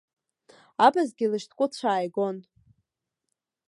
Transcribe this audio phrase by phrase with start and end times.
[0.85, 2.37] Абазгьы лышьҭкәыцәаа игон!